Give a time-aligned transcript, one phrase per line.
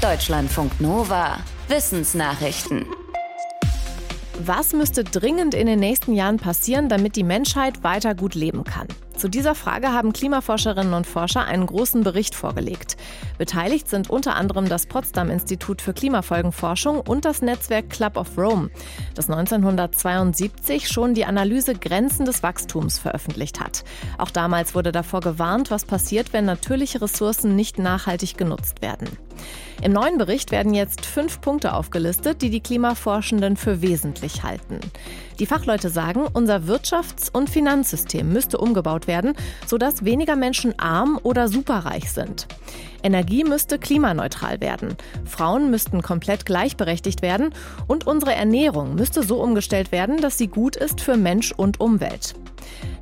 [0.00, 1.36] Deutschlandfunk Nova.
[1.68, 2.86] Wissensnachrichten.
[4.42, 8.88] Was müsste dringend in den nächsten Jahren passieren, damit die Menschheit weiter gut leben kann?
[9.14, 12.96] Zu dieser Frage haben Klimaforscherinnen und Forscher einen großen Bericht vorgelegt.
[13.36, 18.70] Beteiligt sind unter anderem das Potsdam Institut für Klimafolgenforschung und das Netzwerk Club of Rome,
[19.14, 23.84] das 1972 schon die Analyse Grenzen des Wachstums veröffentlicht hat.
[24.16, 29.10] Auch damals wurde davor gewarnt, was passiert, wenn natürliche Ressourcen nicht nachhaltig genutzt werden.
[29.82, 34.78] Im neuen Bericht werden jetzt fünf Punkte aufgelistet, die die Klimaforschenden für wesentlich halten.
[35.38, 39.34] Die Fachleute sagen, unser Wirtschafts- und Finanzsystem müsste umgebaut werden,
[39.66, 42.46] sodass weniger Menschen arm oder superreich sind.
[43.02, 47.54] Energie müsste klimaneutral werden, Frauen müssten komplett gleichberechtigt werden
[47.86, 52.34] und unsere Ernährung müsste so umgestellt werden, dass sie gut ist für Mensch und Umwelt.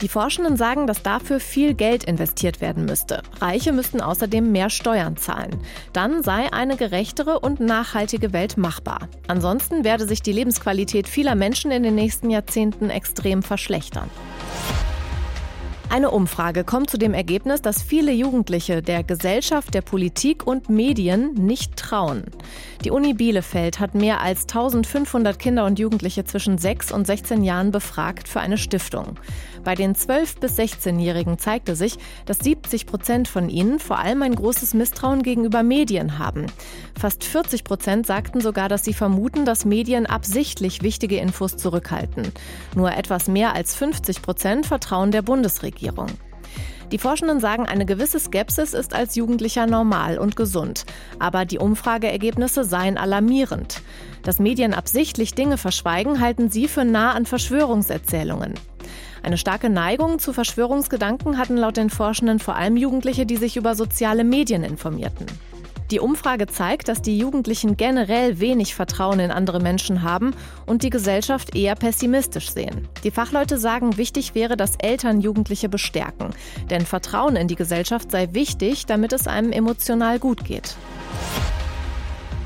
[0.00, 3.22] Die Forschenden sagen, dass dafür viel Geld investiert werden müsste.
[3.40, 5.58] Reiche müssten außerdem mehr Steuern zahlen.
[5.92, 9.08] Dann sei eine gerechtere und nachhaltige Welt machbar.
[9.28, 14.10] Ansonsten werde sich die Lebensqualität vieler Menschen in den nächsten Jahrzehnten extrem verschlechtern.
[15.90, 21.34] Eine Umfrage kommt zu dem Ergebnis, dass viele Jugendliche der Gesellschaft, der Politik und Medien
[21.34, 22.24] nicht trauen.
[22.84, 27.70] Die Uni Bielefeld hat mehr als 1500 Kinder und Jugendliche zwischen 6 und 16 Jahren
[27.70, 29.18] befragt für eine Stiftung.
[29.62, 31.96] Bei den 12- bis 16-Jährigen zeigte sich,
[32.26, 36.46] dass 70 Prozent von ihnen vor allem ein großes Misstrauen gegenüber Medien haben.
[36.98, 42.32] Fast 40 Prozent sagten sogar, dass sie vermuten, dass Medien absichtlich wichtige Infos zurückhalten.
[42.74, 45.73] Nur etwas mehr als 50 Prozent vertrauen der Bundesregierung.
[45.74, 46.06] Regierung.
[46.92, 50.84] Die Forschenden sagen, eine gewisse Skepsis ist als Jugendlicher normal und gesund.
[51.18, 53.82] Aber die Umfrageergebnisse seien alarmierend.
[54.22, 58.54] Dass Medien absichtlich Dinge verschweigen, halten sie für nah an Verschwörungserzählungen.
[59.22, 63.74] Eine starke Neigung zu Verschwörungsgedanken hatten laut den Forschenden vor allem Jugendliche, die sich über
[63.74, 65.26] soziale Medien informierten.
[65.94, 70.34] Die Umfrage zeigt, dass die Jugendlichen generell wenig Vertrauen in andere Menschen haben
[70.66, 72.88] und die Gesellschaft eher pessimistisch sehen.
[73.04, 76.30] Die Fachleute sagen, wichtig wäre, dass Eltern Jugendliche bestärken.
[76.68, 80.74] Denn Vertrauen in die Gesellschaft sei wichtig, damit es einem emotional gut geht.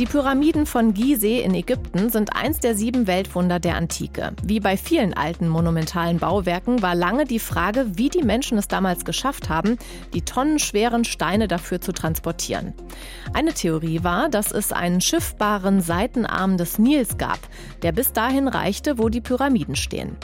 [0.00, 4.32] Die Pyramiden von Gizeh in Ägypten sind eins der sieben Weltwunder der Antike.
[4.42, 9.04] Wie bei vielen alten monumentalen Bauwerken war lange die Frage, wie die Menschen es damals
[9.04, 9.78] geschafft haben,
[10.12, 12.74] die tonnenschweren Steine dafür zu transportieren.
[13.34, 17.38] Eine Theorie war, dass es einen schiffbaren Seitenarm des Nils gab,
[17.82, 20.16] der bis dahin reichte, wo die Pyramiden stehen.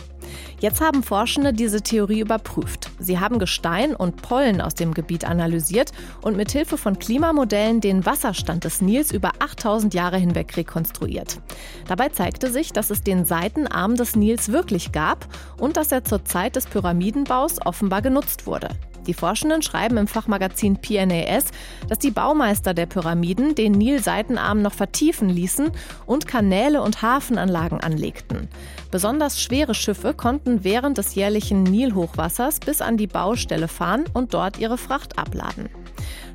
[0.61, 2.91] Jetzt haben Forschende diese Theorie überprüft.
[2.99, 5.93] Sie haben Gestein und Pollen aus dem Gebiet analysiert
[6.23, 11.41] und mit Hilfe von Klimamodellen den Wasserstand des Nils über 8000 Jahre hinweg rekonstruiert.
[11.89, 15.27] Dabei zeigte sich, dass es den Seitenarm des Nils wirklich gab
[15.59, 18.69] und dass er zur Zeit des Pyramidenbaus offenbar genutzt wurde.
[19.11, 21.47] Die Forschenden schreiben im Fachmagazin PNAS,
[21.89, 25.73] dass die Baumeister der Pyramiden den Nil-Seitenarm noch vertiefen ließen
[26.07, 28.47] und Kanäle und Hafenanlagen anlegten.
[28.93, 34.61] Besonders schwere Schiffe konnten während des jährlichen Nilhochwassers bis an die Baustelle fahren und dort
[34.61, 35.69] ihre Fracht abladen.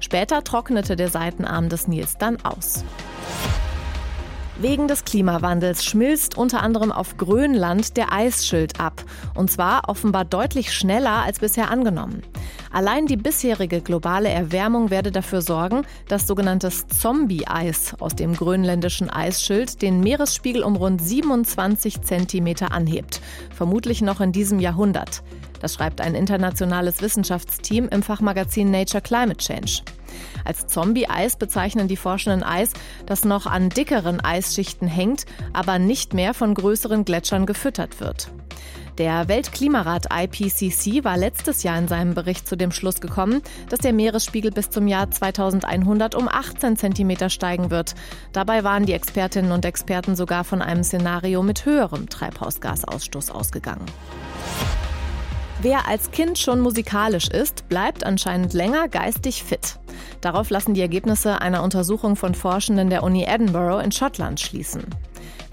[0.02, 2.84] Später trocknete der Seitenarm des Nils dann aus.
[4.58, 9.03] Wegen des Klimawandels schmilzt unter anderem auf Grönland der Eisschild ab.
[9.34, 12.24] Und zwar offenbar deutlich schneller als bisher angenommen.
[12.75, 19.81] Allein die bisherige globale Erwärmung werde dafür sorgen, dass sogenanntes Zombie-Eis aus dem grönländischen Eisschild
[19.81, 23.22] den Meeresspiegel um rund 27 Zentimeter anhebt.
[23.56, 25.24] Vermutlich noch in diesem Jahrhundert.
[25.62, 29.80] Das schreibt ein internationales Wissenschaftsteam im Fachmagazin Nature Climate Change.
[30.44, 32.74] Als Zombie-Eis bezeichnen die Forschenden Eis,
[33.06, 38.30] das noch an dickeren Eisschichten hängt, aber nicht mehr von größeren Gletschern gefüttert wird.
[38.98, 43.92] Der Weltklimarat IPCC war letztes Jahr in seinem Bericht zu dem Schluss gekommen, dass der
[43.92, 47.96] Meeresspiegel bis zum Jahr 2100 um 18 cm steigen wird.
[48.32, 53.86] Dabei waren die Expertinnen und Experten sogar von einem Szenario mit höherem Treibhausgasausstoß ausgegangen.
[55.62, 59.78] Wer als Kind schon musikalisch ist, bleibt anscheinend länger geistig fit.
[60.22, 64.84] Darauf lassen die Ergebnisse einer Untersuchung von Forschenden der Uni Edinburgh in Schottland schließen.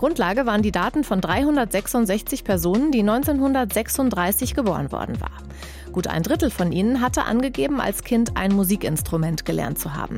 [0.02, 5.44] Grundlage waren die Daten von 366 Personen, die 1936 geboren worden waren.
[5.92, 10.16] Gut ein Drittel von ihnen hatte angegeben, als Kind ein Musikinstrument gelernt zu haben.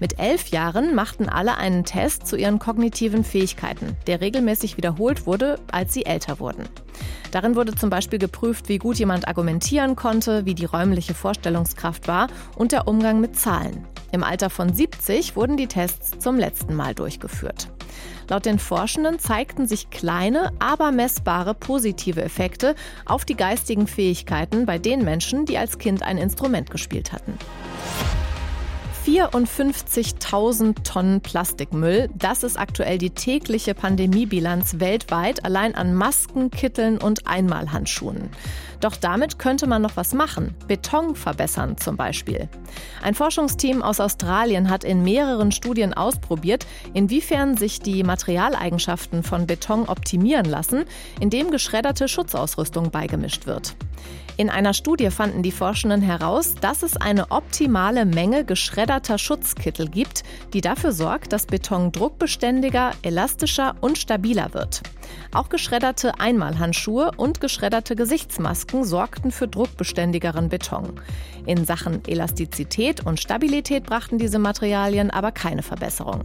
[0.00, 5.60] Mit elf Jahren machten alle einen Test zu ihren kognitiven Fähigkeiten, der regelmäßig wiederholt wurde,
[5.72, 6.68] als sie älter wurden.
[7.30, 12.26] Darin wurde zum Beispiel geprüft, wie gut jemand argumentieren konnte, wie die räumliche Vorstellungskraft war
[12.54, 13.86] und der Umgang mit Zahlen.
[14.12, 17.70] Im Alter von 70 wurden die Tests zum letzten Mal durchgeführt.
[18.28, 24.78] Laut den Forschenden zeigten sich kleine, aber messbare positive Effekte auf die geistigen Fähigkeiten bei
[24.78, 27.38] den Menschen, die als Kind ein Instrument gespielt hatten.
[29.06, 32.08] 54.000 Tonnen Plastikmüll.
[32.18, 38.30] Das ist aktuell die tägliche Pandemiebilanz weltweit, allein an Masken, Kitteln und Einmalhandschuhen.
[38.80, 40.56] Doch damit könnte man noch was machen.
[40.66, 42.48] Beton verbessern zum Beispiel.
[43.00, 49.88] Ein Forschungsteam aus Australien hat in mehreren Studien ausprobiert, inwiefern sich die Materialeigenschaften von Beton
[49.88, 50.84] optimieren lassen,
[51.20, 53.76] indem geschredderte Schutzausrüstung beigemischt wird.
[54.38, 60.24] In einer Studie fanden die Forschenden heraus, dass es eine optimale Menge geschredderter Schutzkittel gibt,
[60.52, 64.82] die dafür sorgt, dass Beton druckbeständiger, elastischer und stabiler wird.
[65.32, 71.00] Auch geschredderte Einmalhandschuhe und geschredderte Gesichtsmasken sorgten für druckbeständigeren Beton.
[71.46, 76.22] In Sachen Elastizität und Stabilität brachten diese Materialien aber keine Verbesserung.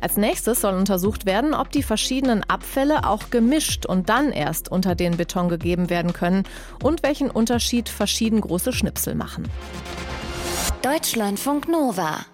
[0.00, 4.94] Als nächstes soll untersucht werden, ob die verschiedenen Abfälle auch gemischt und dann erst unter
[4.94, 6.44] den Beton gegeben werden können
[6.82, 9.48] und welchen Unterschied verschieden große Schnipsel machen.
[10.82, 12.26] Deutschlandfunk Nova